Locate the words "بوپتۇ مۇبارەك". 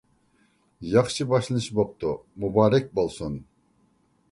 1.79-2.91